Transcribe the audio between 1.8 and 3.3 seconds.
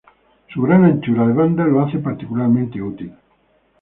hace particularmente útil.